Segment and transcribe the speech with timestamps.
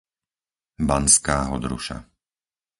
[0.89, 1.97] Banská Hodruša